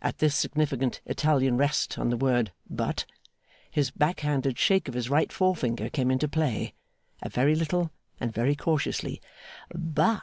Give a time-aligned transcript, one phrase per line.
[0.00, 3.06] At this significant Italian rest on the word 'But,'
[3.68, 6.74] his backhanded shake of his right forefinger came into play;
[7.22, 7.90] a very little,
[8.20, 9.20] and very cautiously.
[9.74, 10.22] 'But!